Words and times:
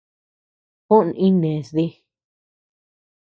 Juó 0.85 0.97
iñnés 1.25 1.67
dí. 1.77 1.85